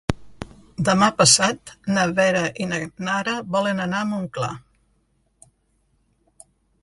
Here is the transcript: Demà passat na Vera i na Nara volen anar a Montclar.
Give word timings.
Demà 0.85 1.09
passat 1.19 1.73
na 1.97 2.05
Vera 2.19 2.41
i 2.65 2.69
na 2.71 2.79
Nara 3.09 3.35
volen 3.57 3.85
anar 3.85 4.01
a 4.05 4.09
Montclar. 4.13 4.53